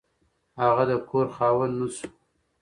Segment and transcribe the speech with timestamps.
[0.61, 2.07] هغه د کور خاوند نه شو.